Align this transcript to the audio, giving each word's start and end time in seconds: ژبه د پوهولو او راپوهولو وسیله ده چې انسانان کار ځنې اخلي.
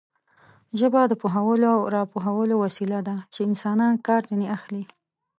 ژبه 0.79 1.01
د 1.07 1.13
پوهولو 1.21 1.69
او 1.77 1.81
راپوهولو 1.95 2.55
وسیله 2.63 2.99
ده 3.07 3.15
چې 3.33 3.39
انسانان 3.49 3.93
کار 4.07 4.21
ځنې 4.29 4.47
اخلي. 4.57 4.83